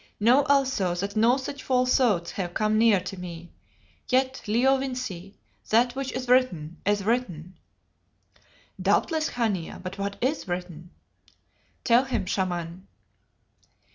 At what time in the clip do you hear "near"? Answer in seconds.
2.79-2.99